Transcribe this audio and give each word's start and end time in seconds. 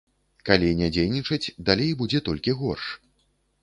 Калі 0.49 0.69
не 0.79 0.89
дзейнічаць, 0.95 1.53
далей 1.71 1.95
будзе 2.03 2.25
толькі 2.31 2.61
горш. 2.65 2.93